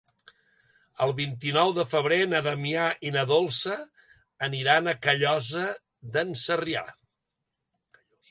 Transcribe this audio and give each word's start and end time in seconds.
El 1.05 1.11
vint-i-nou 1.17 1.73
de 1.79 1.83
febrer 1.89 2.17
na 2.31 2.39
Damià 2.47 2.85
i 3.09 3.11
na 3.17 3.25
Dolça 3.33 3.77
aniran 4.49 4.91
a 4.93 4.97
Callosa 5.07 5.67
d'en 6.17 6.33
Sarrià. 6.45 6.85